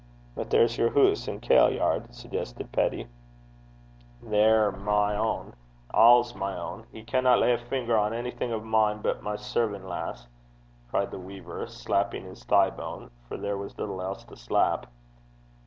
'But 0.33 0.49
there's 0.49 0.79
yer 0.79 0.89
hoose 0.89 1.27
an' 1.27 1.41
kailyard,' 1.41 2.15
suggested 2.15 2.71
Peddie. 2.71 3.07
'They're 4.23 4.71
ma 4.71 5.09
ain! 5.11 5.53
a' 5.93 6.25
ma 6.37 6.73
ain! 6.75 6.85
He 6.91 7.03
canna 7.03 7.37
lay 7.37 7.55
's 7.55 7.61
finger 7.61 7.95
on 7.95 8.11
onything 8.11 8.51
o' 8.51 8.59
mine 8.61 9.03
but 9.03 9.21
my 9.21 9.35
servan' 9.35 9.87
lass,' 9.87 10.25
cried 10.89 11.11
the 11.11 11.19
weaver, 11.19 11.67
slapping 11.67 12.23
his 12.25 12.43
thigh 12.43 12.71
bone 12.71 13.11
for 13.27 13.37
there 13.37 13.59
was 13.59 13.77
little 13.77 14.01
else 14.01 14.23
to 14.23 14.35
slap. 14.35 14.87